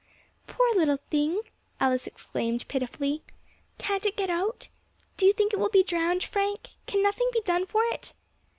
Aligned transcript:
"Poor 0.47 0.67
little 0.73 0.97
thing!" 1.11 1.41
Alice 1.79 2.07
exclaimed 2.07 2.67
pitifully, 2.67 3.21
"can't 3.77 4.03
it 4.03 4.17
get 4.17 4.31
out? 4.31 4.67
Do 5.15 5.27
you 5.27 5.31
think 5.33 5.53
it 5.53 5.59
will 5.59 5.69
be 5.69 5.83
drowned, 5.83 6.23
Frank? 6.23 6.69
Can 6.87 7.03
nothing 7.03 7.29
be 7.31 7.41
done 7.41 7.67
for 7.67 7.83
it?" 7.91 8.11